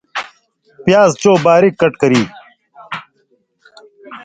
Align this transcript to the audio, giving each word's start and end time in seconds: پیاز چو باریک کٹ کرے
پیاز 0.83 1.11
چو 1.21 1.31
باریک 1.45 1.73
کٹ 1.81 1.93
کرے 2.01 2.21